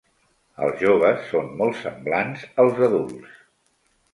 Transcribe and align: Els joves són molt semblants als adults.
Els 0.67 0.79
joves 0.83 1.27
són 1.33 1.51
molt 1.61 1.79
semblants 1.81 2.49
als 2.65 2.83
adults. 2.89 3.37